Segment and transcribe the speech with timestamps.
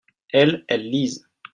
[0.29, 1.27] elles, elles lisent.